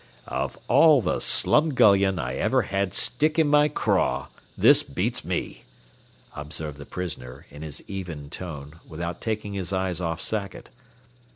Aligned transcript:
"Of 0.25 0.57
all 0.67 0.99
the 1.03 1.17
slumgullion 1.19 2.17
I 2.17 2.33
ever 2.33 2.63
had 2.63 2.95
stick 2.95 3.37
in 3.37 3.47
my 3.47 3.67
craw, 3.69 4.29
this 4.57 4.81
beats 4.81 5.23
me," 5.23 5.61
observed 6.35 6.79
the 6.79 6.87
prisoner, 6.87 7.45
in 7.51 7.61
his 7.61 7.83
even 7.87 8.31
tone, 8.31 8.79
without 8.87 9.21
taking 9.21 9.53
his 9.53 9.71
eyes 9.71 10.01
off 10.01 10.19
Sackett. 10.19 10.71